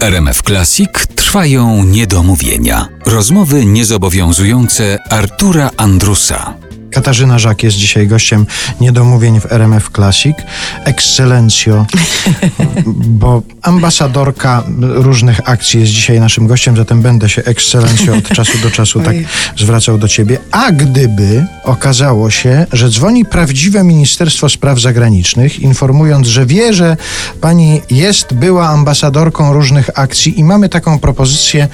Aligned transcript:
RMF 0.00 0.42
Classic 0.42 1.06
trwają 1.14 1.84
niedomówienia. 1.84 2.88
Rozmowy 3.06 3.64
niezobowiązujące 3.64 4.98
Artura 5.10 5.70
Andrusa. 5.76 6.67
Katarzyna 6.92 7.38
Żak 7.38 7.62
jest 7.62 7.76
dzisiaj 7.76 8.06
gościem 8.06 8.46
niedomówień 8.80 9.40
w 9.40 9.52
RMF 9.52 9.90
Classic. 9.90 10.36
Ekscelencjo, 10.84 11.86
bo 13.20 13.42
ambasadorka 13.62 14.64
różnych 14.80 15.48
akcji 15.48 15.80
jest 15.80 15.92
dzisiaj 15.92 16.20
naszym 16.20 16.46
gościem, 16.46 16.76
zatem 16.76 17.02
będę 17.02 17.28
się 17.28 17.44
ekscelencjo 17.44 18.16
od 18.16 18.28
czasu 18.28 18.58
do 18.62 18.70
czasu 18.70 19.00
tak 19.00 19.16
zwracał 19.56 19.98
do 19.98 20.08
ciebie. 20.08 20.38
A 20.50 20.72
gdyby 20.72 21.46
okazało 21.64 22.30
się, 22.30 22.66
że 22.72 22.88
dzwoni 22.88 23.24
prawdziwe 23.24 23.84
Ministerstwo 23.84 24.48
Spraw 24.48 24.80
Zagranicznych, 24.80 25.60
informując, 25.60 26.26
że 26.26 26.46
wie, 26.46 26.74
że 26.74 26.96
pani 27.40 27.80
jest, 27.90 28.34
była 28.34 28.68
ambasadorką 28.68 29.52
różnych 29.52 29.98
akcji 29.98 30.40
i 30.40 30.44
mamy 30.44 30.68
taką 30.68 30.98
propozycję, 30.98 31.68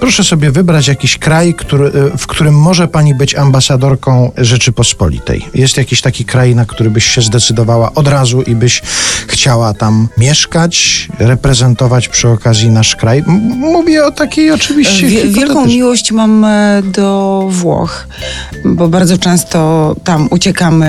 proszę 0.00 0.24
sobie 0.24 0.50
wybrać 0.50 0.88
jakiś 0.88 1.18
kraj, 1.18 1.54
który, 1.54 1.90
w 2.18 2.26
którym 2.26 2.54
może 2.54 2.88
pani 2.88 3.14
być 3.14 3.34
ambasadorką 3.34 4.32
Rzeczypospolitej. 4.60 5.44
Jest 5.54 5.76
jakiś 5.76 6.00
taki 6.00 6.24
kraj, 6.24 6.54
na 6.54 6.64
który 6.64 6.90
byś 6.90 7.04
się 7.04 7.22
zdecydowała 7.22 7.94
od 7.94 8.08
razu 8.08 8.42
i 8.42 8.54
byś 8.54 8.82
chciała 9.28 9.74
tam 9.74 10.08
mieszkać, 10.18 11.08
reprezentować 11.18 12.08
przy 12.08 12.28
okazji 12.28 12.70
nasz 12.70 12.96
kraj. 12.96 13.18
M- 13.18 13.40
Mówię 13.58 14.04
o 14.04 14.10
takiej 14.10 14.50
oczywiście. 14.50 15.06
Wie, 15.06 15.24
wielką 15.28 15.66
miłość 15.66 16.12
mam 16.12 16.44
e, 16.44 16.82
do 16.84 17.46
Włoch, 17.50 18.06
bo 18.64 18.88
bardzo 18.88 19.18
często 19.18 19.96
tam 20.04 20.28
uciekamy 20.30 20.86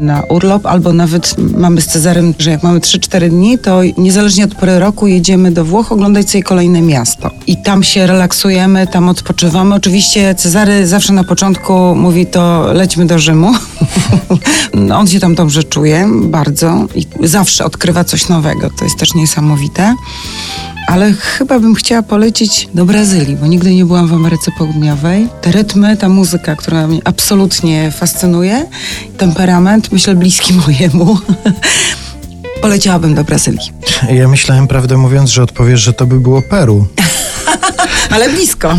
na 0.00 0.22
urlop, 0.22 0.66
albo 0.66 0.92
nawet 0.92 1.34
mamy 1.38 1.80
z 1.80 1.86
Cezarem, 1.86 2.34
że 2.38 2.50
jak 2.50 2.62
mamy 2.62 2.80
3-4 2.80 3.28
dni, 3.30 3.58
to 3.58 3.80
niezależnie 3.98 4.44
od 4.44 4.54
pory 4.54 4.78
roku 4.78 5.06
jedziemy 5.06 5.50
do 5.52 5.64
Włoch 5.64 5.92
oglądać 5.92 6.30
sobie 6.30 6.42
kolejne 6.44 6.82
miasto. 6.82 7.30
I 7.46 7.56
tam 7.62 7.82
się 7.82 8.06
relaksujemy, 8.06 8.86
tam 8.86 9.08
odpoczywamy. 9.08 9.74
Oczywiście 9.74 10.34
Cezary 10.34 10.86
zawsze 10.86 11.12
na 11.12 11.24
początku 11.24 11.94
mówi 11.94 12.26
to 12.26 12.72
lećmy 12.72 13.06
do 13.08 13.18
Rzymu. 13.18 13.54
On 14.98 15.06
się 15.06 15.20
tam 15.20 15.34
dobrze 15.34 15.64
czuje, 15.64 16.08
bardzo 16.22 16.86
i 16.94 17.06
zawsze 17.22 17.64
odkrywa 17.64 18.04
coś 18.04 18.28
nowego. 18.28 18.70
To 18.78 18.84
jest 18.84 18.98
też 18.98 19.14
niesamowite. 19.14 19.94
Ale 20.88 21.12
chyba 21.12 21.60
bym 21.60 21.74
chciała 21.74 22.02
polecieć 22.02 22.68
do 22.74 22.84
Brazylii, 22.84 23.36
bo 23.36 23.46
nigdy 23.46 23.74
nie 23.74 23.84
byłam 23.84 24.08
w 24.08 24.12
Ameryce 24.12 24.50
Południowej. 24.58 25.28
Te 25.40 25.52
rytmy, 25.52 25.96
ta 25.96 26.08
muzyka, 26.08 26.56
która 26.56 26.86
mnie 26.86 27.00
absolutnie 27.04 27.90
fascynuje, 27.90 28.66
temperament, 29.18 29.92
myślę, 29.92 30.14
bliski 30.14 30.52
mojemu. 30.66 31.18
Poleciałabym 32.62 33.14
do 33.14 33.24
Brazylii. 33.24 33.72
Ja 34.12 34.28
myślałem, 34.28 34.68
prawdę 34.68 34.96
mówiąc, 34.96 35.30
że 35.30 35.42
odpowiesz, 35.42 35.80
że 35.80 35.92
to 35.92 36.06
by 36.06 36.20
było 36.20 36.42
Peru. 36.42 36.86
Ale 38.10 38.28
blisko. 38.28 38.74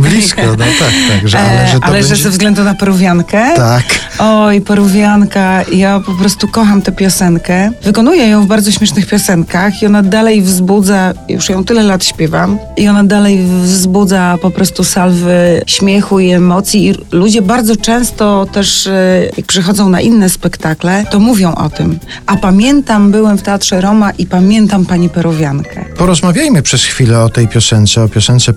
Blisko, 0.00 0.42
no 0.42 0.64
tak, 0.64 0.94
tak. 1.08 1.28
Że, 1.28 1.38
ale 1.38 1.68
że 1.68 1.80
to 1.80 1.86
ale 1.86 2.02
że 2.02 2.08
będzie... 2.08 2.24
ze 2.24 2.30
względu 2.30 2.64
na 2.64 2.74
peruwiankę. 2.74 3.54
Tak. 3.56 3.84
Oj, 4.18 4.60
peruwianka, 4.60 5.62
ja 5.72 6.00
po 6.06 6.12
prostu 6.12 6.48
kocham 6.48 6.82
tę 6.82 6.92
piosenkę. 6.92 7.70
Wykonuję 7.82 8.28
ją 8.28 8.42
w 8.42 8.46
bardzo 8.46 8.70
śmiesznych 8.70 9.06
piosenkach 9.06 9.82
i 9.82 9.86
ona 9.86 10.02
dalej 10.02 10.42
wzbudza, 10.42 11.12
już 11.28 11.48
ją 11.48 11.64
tyle 11.64 11.82
lat 11.82 12.04
śpiewam, 12.04 12.58
i 12.76 12.88
ona 12.88 13.04
dalej 13.04 13.44
wzbudza 13.62 14.38
po 14.42 14.50
prostu 14.50 14.84
salwy 14.84 15.62
śmiechu 15.66 16.20
i 16.20 16.30
emocji. 16.30 16.88
I 16.88 16.94
ludzie 17.12 17.42
bardzo 17.42 17.76
często 17.76 18.46
też, 18.52 18.86
e, 18.86 19.30
jak 19.36 19.46
przychodzą 19.46 19.88
na 19.88 20.00
inne 20.00 20.28
spektakle, 20.28 21.04
to 21.10 21.20
mówią 21.20 21.54
o 21.54 21.70
tym. 21.70 21.98
A 22.26 22.36
pamiętam, 22.36 23.10
byłem 23.10 23.38
w 23.38 23.42
Teatrze 23.42 23.80
Roma 23.80 24.10
i 24.10 24.26
pamiętam 24.26 24.86
pani 24.86 25.08
peruwiankę. 25.08 25.84
Porozmawiajmy 25.96 26.62
przez 26.62 26.84
chwilę 26.84 27.20
o 27.20 27.28
tej 27.28 27.48
piosence, 27.48 28.02
o 28.02 28.08
piosence 28.08 28.52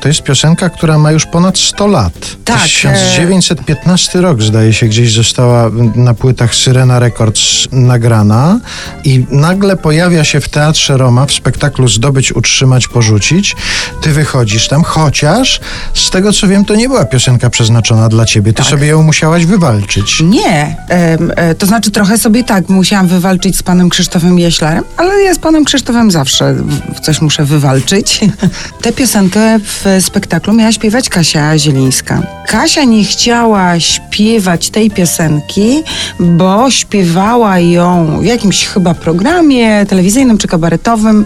To 0.00 0.08
jest 0.08 0.22
piosenka, 0.22 0.70
która 0.70 0.98
ma 0.98 1.12
już 1.12 1.26
ponad 1.26 1.58
100 1.58 1.86
lat. 1.86 2.12
Tak, 2.44 2.62
jest 2.62 2.84
e- 2.84 3.10
1915 3.10 4.20
rok, 4.20 4.42
zdaje 4.42 4.72
się, 4.72 4.86
gdzieś 4.86 5.12
została 5.12 5.70
na 5.94 6.14
płytach 6.14 6.54
Syrena 6.54 6.98
Records 6.98 7.40
nagrana 7.72 8.60
i 9.04 9.26
nagle 9.30 9.76
pojawia 9.76 10.24
się 10.24 10.40
w 10.40 10.48
Teatrze 10.48 10.96
Roma 10.96 11.26
w 11.26 11.32
spektaklu 11.32 11.88
Zdobyć, 11.88 12.32
Utrzymać, 12.32 12.88
Porzucić. 12.88 13.56
Ty 14.00 14.12
wychodzisz 14.12 14.68
tam, 14.68 14.82
chociaż 14.84 15.60
z 15.94 16.10
tego 16.10 16.32
co 16.32 16.48
wiem, 16.48 16.64
to 16.64 16.74
nie 16.74 16.88
była 16.88 17.04
piosenka 17.04 17.50
przeznaczona 17.50 18.08
dla 18.08 18.24
ciebie. 18.24 18.52
Ty 18.52 18.62
Tak. 18.62 18.66
sobie 18.66 18.86
ją 18.86 19.02
musiałaś 19.02 19.46
wywalczyć. 19.46 20.20
Nie, 20.20 20.76
e, 20.88 21.54
to 21.54 21.66
znaczy 21.66 21.90
trochę 21.90 22.18
sobie 22.18 22.44
tak, 22.44 22.68
musiałam 22.68 23.06
wywalczyć 23.08 23.56
z 23.56 23.62
panem 23.62 23.88
Krzysztofem 23.88 24.38
Jeślarem, 24.38 24.84
ale 24.96 25.22
ja 25.22 25.34
z 25.34 25.38
panem 25.38 25.64
Krzysztofem 25.64 26.10
zawsze 26.10 26.54
coś 27.02 27.20
muszę 27.20 27.44
wywalczyć. 27.44 28.20
Tę 28.82 28.92
piosenkę 28.92 29.35
w 29.62 29.84
spektaklu 30.00 30.52
miała 30.52 30.72
śpiewać 30.72 31.08
Kasia 31.08 31.58
Zielińska. 31.58 32.22
Kasia 32.46 32.84
nie 32.84 33.04
chciała 33.04 33.80
śpiewać 33.80 34.70
tej 34.70 34.90
piosenki, 34.90 35.82
bo 36.20 36.70
śpiewała 36.70 37.58
ją 37.58 38.18
w 38.20 38.24
jakimś 38.24 38.66
chyba 38.66 38.94
programie 38.94 39.86
telewizyjnym 39.86 40.38
czy 40.38 40.48
kabaretowym 40.48 41.24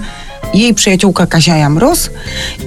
jej 0.55 0.75
przyjaciółka 0.75 1.27
Kasia 1.27 1.57
Jamrus. 1.57 2.11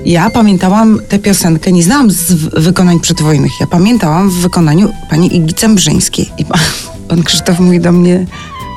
Ja 0.05 0.29
pamiętałam 0.29 0.99
tę 1.09 1.19
piosenkę, 1.19 1.71
nie 1.71 1.83
znałam 1.83 2.11
z 2.11 2.33
wykonań 2.63 2.99
przedwojennych, 2.99 3.51
ja 3.59 3.67
pamiętałam 3.67 4.29
w 4.29 4.33
wykonaniu 4.33 4.93
pani 5.09 5.35
Igi 5.35 5.53
Cembrzyńskiej. 5.53 6.31
I 6.37 6.45
pan, 6.45 6.59
pan 7.07 7.23
Krzysztof 7.23 7.59
mówi 7.59 7.79
do 7.79 7.91
mnie, 7.91 8.25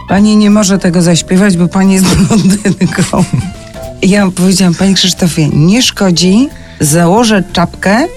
pani 0.09 0.37
nie 0.37 0.51
może 0.51 0.79
tego 0.79 1.03
zaśpiewać, 1.03 1.57
bo 1.57 1.69
pani 1.69 1.95
jest 1.95 2.07
blondynką. 2.15 3.25
Ja 4.03 4.31
powiedziałam, 4.31 4.75
panie 4.75 4.95
Krzysztofie, 4.95 5.49
nie 5.49 5.83
szkodzi, 5.83 6.49
założę 6.81 7.43
czapkę 7.53 8.09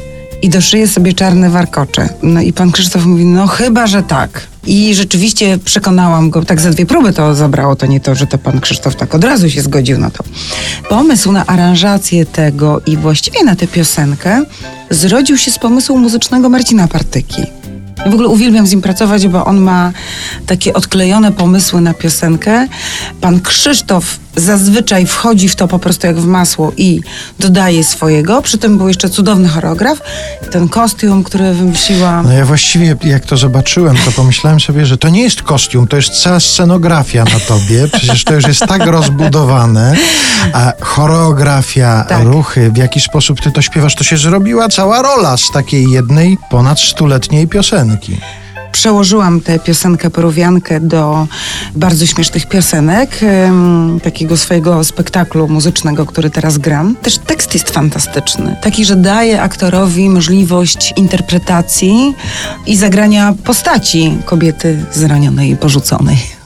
i 0.41 0.49
doszyję 0.49 0.87
sobie 0.87 1.13
czarne 1.13 1.49
warkocze. 1.49 2.09
No 2.23 2.41
i 2.41 2.53
pan 2.53 2.71
Krzysztof 2.71 3.05
mówi, 3.05 3.25
no 3.25 3.47
chyba, 3.47 3.87
że 3.87 4.03
tak. 4.03 4.47
I 4.65 4.95
rzeczywiście 4.95 5.57
przekonałam 5.65 6.29
go, 6.29 6.45
tak 6.45 6.61
za 6.61 6.69
dwie 6.69 6.85
próby 6.85 7.13
to 7.13 7.35
zabrało, 7.35 7.75
to 7.75 7.85
nie 7.85 7.99
to, 7.99 8.15
że 8.15 8.27
to 8.27 8.37
pan 8.37 8.59
Krzysztof 8.59 8.95
tak 8.95 9.15
od 9.15 9.23
razu 9.23 9.49
się 9.49 9.61
zgodził 9.61 9.97
na 9.97 10.09
to. 10.09 10.23
Pomysł 10.89 11.31
na 11.31 11.45
aranżację 11.45 12.25
tego 12.25 12.81
i 12.85 12.97
właściwie 12.97 13.43
na 13.43 13.55
tę 13.55 13.67
piosenkę 13.67 14.43
zrodził 14.89 15.37
się 15.37 15.51
z 15.51 15.59
pomysłu 15.59 15.97
muzycznego 15.97 16.49
Marcina 16.49 16.87
Partyki. 16.87 17.43
W 18.05 18.13
ogóle 18.13 18.27
uwielbiam 18.27 18.67
z 18.67 18.71
nim 18.71 18.81
pracować, 18.81 19.27
bo 19.27 19.45
on 19.45 19.61
ma 19.61 19.91
takie 20.45 20.73
odklejone 20.73 21.31
pomysły 21.31 21.81
na 21.81 21.93
piosenkę. 21.93 22.67
Pan 23.21 23.41
Krzysztof 23.41 24.19
zazwyczaj 24.35 25.05
wchodzi 25.05 25.49
w 25.49 25.55
to 25.55 25.67
po 25.67 25.79
prostu 25.79 26.07
jak 26.07 26.17
w 26.17 26.25
masło 26.25 26.71
i 26.77 27.01
dodaje 27.39 27.83
swojego. 27.83 28.41
Przy 28.41 28.57
tym 28.57 28.77
był 28.77 28.87
jeszcze 28.87 29.09
cudowny 29.09 29.49
choreograf. 29.49 30.01
Ten 30.51 30.69
kostium, 30.69 31.23
który 31.23 31.53
wymyśliła... 31.53 32.23
No 32.23 32.31
ja 32.31 32.45
właściwie 32.45 32.95
jak 33.03 33.25
to 33.25 33.37
zobaczyłem, 33.37 33.97
to 34.05 34.11
pomyślałem 34.11 34.59
sobie, 34.59 34.85
że 34.85 34.97
to 34.97 35.09
nie 35.09 35.21
jest 35.21 35.41
kostium, 35.41 35.87
to 35.87 35.95
jest 35.95 36.09
cała 36.23 36.39
scenografia 36.39 37.23
na 37.23 37.39
tobie. 37.39 37.87
Przecież 37.93 38.23
to 38.23 38.33
już 38.33 38.47
jest 38.47 38.59
tak 38.59 38.85
rozbudowane. 38.85 39.95
A 40.53 40.73
choreografia, 40.81 42.05
Tak. 42.09 42.23
ruchy, 42.23 42.71
w 42.71 42.77
jaki 42.77 43.01
sposób 43.01 43.41
ty 43.41 43.51
to 43.51 43.61
śpiewasz, 43.61 43.95
to 43.95 44.03
się 44.03 44.17
zrobiła 44.17 44.69
cała 44.69 45.01
rola 45.01 45.37
z 45.37 45.51
takiej 45.53 45.91
jednej 45.91 46.37
ponad 46.49 46.79
stuletniej 46.79 47.47
piosenki. 47.47 48.17
Przełożyłam 48.71 49.41
tę 49.41 49.59
piosenkę 49.59 50.09
peruwiankę 50.09 50.79
do 50.79 51.27
bardzo 51.75 52.05
śmiesznych 52.05 52.49
piosenek, 52.49 53.19
takiego 54.03 54.37
swojego 54.37 54.83
spektaklu 54.83 55.47
muzycznego, 55.47 56.05
który 56.05 56.29
teraz 56.29 56.57
gram. 56.57 56.95
Też 56.95 57.17
tekst 57.17 57.53
jest 57.53 57.69
fantastyczny. 57.69 58.55
Taki, 58.61 58.85
że 58.85 58.95
daje 58.95 59.41
aktorowi 59.41 60.09
możliwość 60.09 60.93
interpretacji 60.97 62.15
i 62.67 62.77
zagrania 62.77 63.33
postaci 63.43 64.17
kobiety 64.25 64.85
zranionej 64.93 65.51
i 65.51 65.55
porzuconej. 65.57 66.38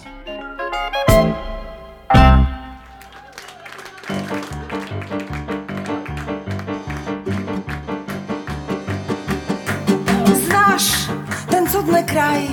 Cudny 11.83 12.03
kraj, 12.03 12.47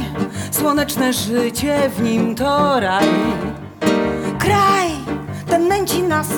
słoneczne 0.50 1.12
życie 1.12 1.90
w 1.96 2.02
nim 2.02 2.34
to 2.34 2.80
raj. 2.80 3.04
Kraj 4.38 4.90
ten 5.46 5.68
nęci 5.68 6.02
nas, 6.02 6.28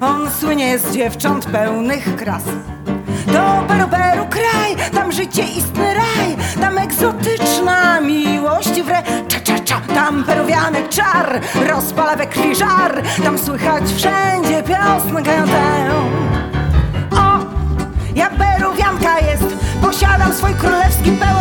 on 0.00 0.30
słynie 0.40 0.78
z 0.78 0.92
dziewcząt 0.92 1.46
pełnych 1.46 2.16
kras. 2.16 2.42
To 3.26 3.64
Peru, 3.68 3.88
Peru 3.88 4.26
kraj, 4.30 4.90
tam 4.92 5.12
życie 5.12 5.42
istny 5.42 5.94
raj, 5.94 6.36
tam 6.60 6.78
egzotyczna 6.78 8.00
miłość 8.00 8.82
wre 8.82 9.02
cza, 9.28 9.40
cza, 9.40 9.58
cza. 9.58 9.80
Tam 9.94 10.24
peruwianek 10.24 10.88
czar, 10.88 11.40
rozpala 11.68 12.16
we 12.16 12.26
krwi 12.26 12.54
żar, 12.54 13.02
tam 13.24 13.38
słychać 13.38 13.84
wszędzie 13.84 14.62
piosenkę 14.62 15.44
tę. 15.46 15.90
O, 17.16 17.38
ja 18.14 18.30
peruwianka 18.30 19.18
jest 19.18 19.54
Posiadam 19.84 20.32
swój 20.34 20.54
królewski 20.54 21.10
pełen 21.10 21.33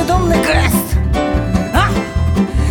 niewiadomny 0.00 0.36
gest 0.36 0.96
ha! 1.72 1.88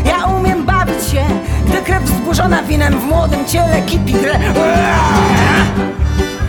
Ja 0.06 0.26
umiem 0.26 0.66
bawić 0.66 1.04
się, 1.04 1.22
gdy 1.66 1.78
krew 1.82 2.04
wzburzona 2.04 2.64
winem 2.64 3.00
w 3.00 3.06
młodym 3.06 3.46
ciele 3.46 3.82
kipi 3.82 4.14
grę. 4.14 4.40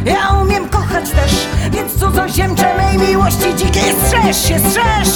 Ja 0.05 0.41
umiem 0.43 0.69
kochać 0.69 1.11
też, 1.11 1.47
więc 1.71 1.99
cudzoziemcze 1.99 2.77
mej 2.77 3.09
miłości 3.09 3.55
dzikiej 3.57 3.93
strzeż 4.05 4.49
się, 4.49 4.59
strzeż. 4.59 5.09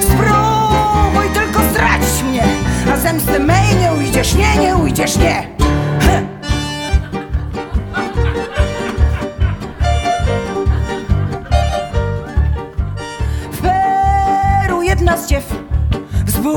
Spróbuj 0.00 1.28
tylko 1.34 1.60
stracić 1.72 2.22
mnie, 2.22 2.44
a 2.94 2.96
zemsty 2.96 3.40
mej 3.40 3.76
nie 3.80 3.92
ujdziesz, 3.92 4.34
nie, 4.34 4.56
nie 4.56 4.76
ujdziesz, 4.76 5.16
nie. 5.16 5.59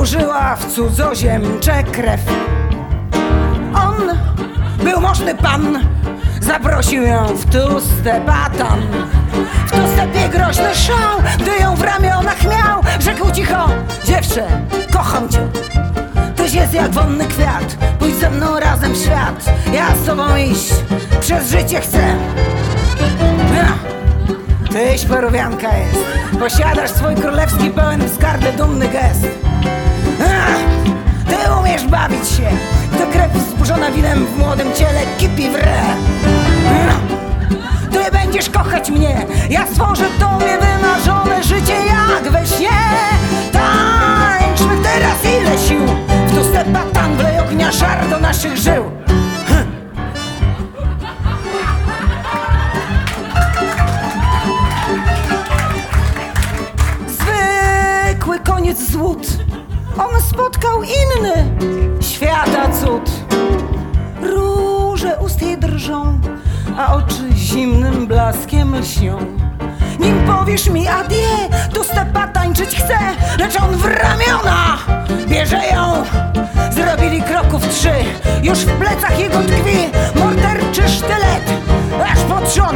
Wzburzyła 0.03 0.55
w 0.55 0.73
cudzoziemcze 0.73 1.83
krew. 1.83 2.19
On 3.75 3.95
był 4.83 5.01
możny 5.01 5.35
pan, 5.35 5.79
zaprosił 6.41 7.03
ją 7.03 7.27
w 7.27 7.45
tłuste 7.45 8.21
batan. 8.25 8.81
W 9.67 9.71
tłustepie 9.71 10.29
groźny 10.29 10.75
szał, 10.75 11.19
gdy 11.39 11.63
ją 11.63 11.75
w 11.75 11.81
ramionach 11.81 12.43
miał, 12.43 12.81
rzekł 12.99 13.31
cicho, 13.31 13.69
dziewczę, 14.05 14.47
kocham 14.93 15.29
cię. 15.29 15.47
Tyś 16.35 16.53
jest 16.53 16.73
jak 16.73 16.91
wonny 16.91 17.25
kwiat, 17.25 17.77
pójdź 17.99 18.15
ze 18.15 18.29
mną 18.29 18.59
razem 18.59 18.93
w 18.93 18.97
świat, 18.97 19.45
ja 19.73 19.95
z 19.95 20.05
tobą 20.05 20.35
iść, 20.35 20.73
przez 21.19 21.51
życie 21.51 21.81
chcę. 21.81 22.15
Ja. 23.55 23.73
Tyś 24.71 25.05
peruwianka 25.05 25.77
jest, 25.77 26.05
posiadasz 26.39 26.89
swój 26.89 27.15
królewski 27.15 27.69
pełen 27.69 28.05
wzgardy 28.05 28.51
dumny 28.57 28.87
gest. 28.87 29.27
Ty 31.43 31.51
umiesz 31.59 31.87
bawić 31.87 32.27
się, 32.27 32.49
to 32.97 33.07
krew 33.11 33.31
wzburzona 33.33 33.91
winem 33.91 34.25
w 34.25 34.37
młodym 34.37 34.73
ciele 34.73 34.99
kipi 35.17 35.49
w 35.49 35.55
re. 35.55 35.81
Ach, 36.89 36.95
Ty 37.91 38.11
będziesz 38.11 38.49
kochać 38.49 38.89
mnie, 38.89 39.25
ja 39.49 39.67
stworzę 39.67 40.05
tobie 40.19 40.57
wymarzone 40.57 41.43
życie 41.43 41.73
jak 41.73 42.31
we 42.31 42.47
śnie. 42.47 42.69
Tańczmy 43.51 44.77
teraz 44.83 45.17
ile 45.41 45.57
sił, 45.57 45.85
w 46.27 46.35
tu 46.35 46.43
stepa 46.43 46.83
tam 46.93 47.15
wlej 47.15 47.39
ognia 47.39 47.71
żar 47.71 48.09
do 48.09 48.19
naszych 48.19 48.57
żył. 48.57 48.91
Zwykły 57.07 58.39
koniec 58.39 58.91
złód 58.91 59.27
On 59.97 60.21
spotkał 60.21 60.83
inny 60.83 61.55
Świata 62.01 62.71
cud. 62.71 63.11
Róże 64.21 65.17
ust 65.19 65.41
jej 65.41 65.57
drżą 65.57 66.19
A 66.77 66.93
oczy 66.95 67.29
zimnym 67.35 68.07
blaskiem 68.07 68.75
lśnią. 68.75 69.17
Nim 69.99 70.19
powiesz 70.27 70.69
mi 70.69 70.87
adie 70.87 71.27
Tu 71.73 71.83
stepa 71.83 72.27
tańczyć 72.27 72.75
chce 72.75 72.97
Lecz 73.39 73.61
on 73.61 73.77
w 73.77 73.85
ramiona 73.85 74.77
Bierze 75.27 75.61
ją. 75.73 76.03
Zrobili 76.71 77.21
kroków 77.21 77.67
trzy 77.67 77.93
Już 78.43 78.59
w 78.59 78.77
plecach 78.77 79.19
jego 79.19 79.39
tkwi 79.39 79.77
Morderczy 80.15 80.89
sztylet 80.89 81.53
Aż 82.11 82.19
pod 82.19 82.49
trzon 82.49 82.75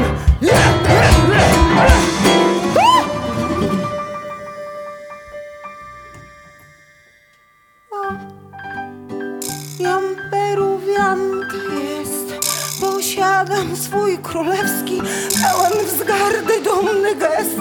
dumny 16.77 17.15
gest. 17.15 17.59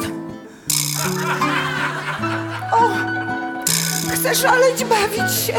O, 2.72 2.90
chcę 4.14 4.34
szaleć, 4.34 4.84
bawić 4.84 5.34
się? 5.34 5.54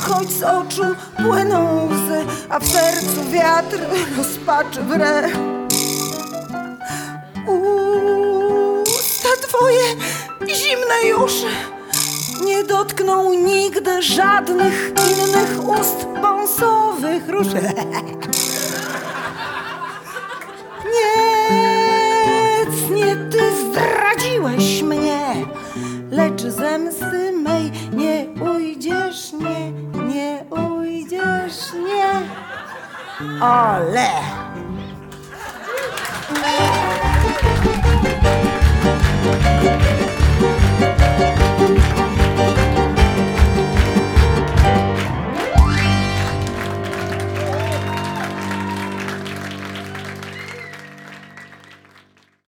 Choć 0.00 0.30
z 0.30 0.42
oczu 0.42 0.82
płyną 1.16 1.88
łzy 1.88 2.24
A 2.48 2.58
w 2.58 2.66
sercu 2.66 3.30
wiatr 3.30 3.78
rozpaczy 4.16 4.82
wre. 4.82 5.28
Usta 8.82 9.28
twoje 9.48 9.82
zimne 10.46 11.08
już 11.08 11.32
nie 12.44 12.64
dotknął 12.64 13.34
nigdy 13.34 14.02
żadnych 14.02 14.88
innych 14.88 15.68
ust 15.68 16.06
bąsowych 16.22 17.28
róż. 17.28 17.46
ujdziesz, 33.80 33.94
nie. 33.94 34.00
Ole! 34.00 34.27